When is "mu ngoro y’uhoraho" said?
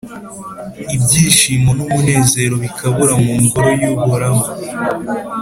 3.23-4.43